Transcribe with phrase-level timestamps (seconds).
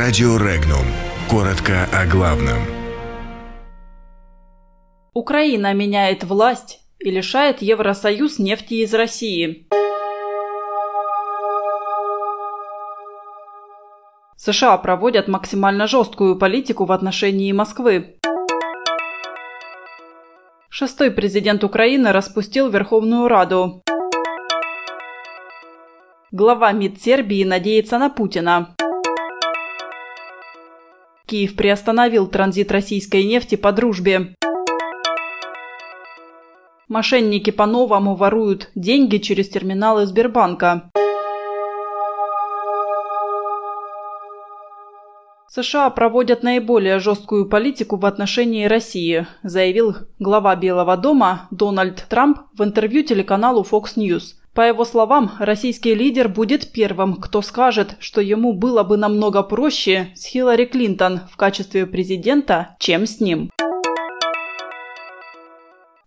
[0.00, 0.86] Радио Регнум.
[1.28, 2.58] Коротко о главном.
[5.12, 9.66] Украина меняет власть и лишает Евросоюз нефти из России.
[14.36, 18.18] США проводят максимально жесткую политику в отношении Москвы.
[20.70, 23.82] Шестой президент Украины распустил Верховную Раду.
[26.30, 28.76] Глава МИД Сербии надеется на Путина.
[31.28, 34.34] Киев приостановил транзит российской нефти по дружбе.
[36.88, 40.90] Мошенники по-новому воруют деньги через терминалы Сбербанка.
[45.48, 52.64] США проводят наиболее жесткую политику в отношении России, заявил глава Белого дома Дональд Трамп в
[52.64, 54.37] интервью телеканалу Fox News.
[54.58, 60.08] По его словам, российский лидер будет первым, кто скажет, что ему было бы намного проще
[60.16, 63.52] с Хиллари Клинтон в качестве президента, чем с ним.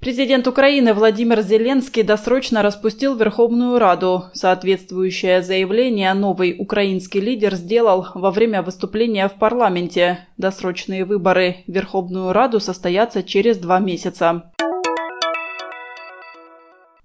[0.00, 4.24] Президент Украины Владимир Зеленский досрочно распустил Верховную Раду.
[4.32, 10.26] Соответствующее заявление новый украинский лидер сделал во время выступления в парламенте.
[10.38, 14.49] Досрочные выборы в Верховную Раду состоятся через два месяца.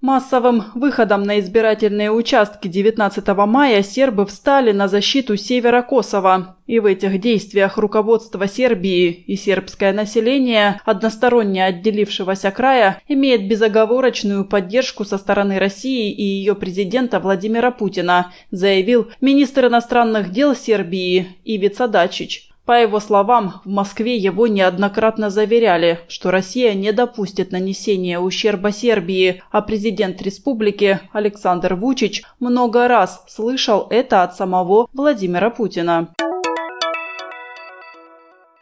[0.02, 6.58] Массовым выходом на избирательные участки 19 мая сербы встали на защиту севера Косово.
[6.68, 15.06] И в этих действиях руководство Сербии и сербское население, односторонне отделившегося края, имеет безоговорочную поддержку
[15.06, 22.50] со стороны России и ее президента Владимира Путина, заявил министр иностранных дел Сербии Ивица Дачич.
[22.66, 29.44] По его словам, в Москве его неоднократно заверяли, что Россия не допустит нанесения ущерба Сербии,
[29.52, 36.10] а президент республики Александр Вучич много раз слышал это от самого Владимира Путина.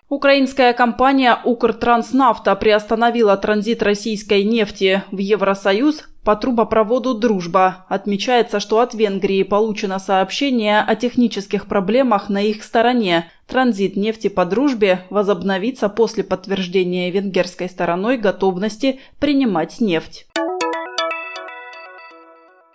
[0.09, 7.85] Украинская компания «Укртранснафта» приостановила транзит российской нефти в Евросоюз по трубопроводу «Дружба».
[7.89, 13.31] Отмечается, что от Венгрии получено сообщение о технических проблемах на их стороне.
[13.47, 20.27] Транзит нефти по «Дружбе» возобновится после подтверждения венгерской стороной готовности принимать нефть.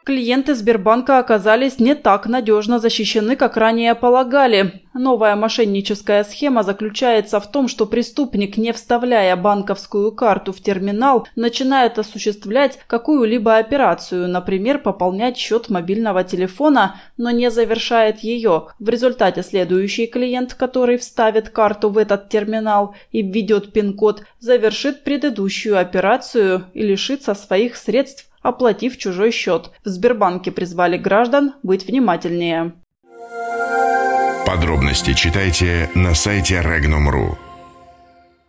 [0.08, 4.80] Клиенты Сбербанка оказались не так надежно защищены, как ранее полагали.
[4.94, 11.98] Новая мошенническая схема заключается в том, что преступник, не вставляя банковскую карту в терминал, начинает
[11.98, 18.68] осуществлять какую-либо операцию, например, пополнять счет мобильного телефона, но не завершает ее.
[18.78, 25.78] В результате следующий клиент, который вставит карту в этот терминал и введет пин-код, завершит предыдущую
[25.78, 29.70] операцию и лишится своих средств оплатив чужой счет.
[29.84, 32.72] В Сбербанке призвали граждан быть внимательнее.
[34.46, 37.47] Подробности читайте на сайте Regnum.ru.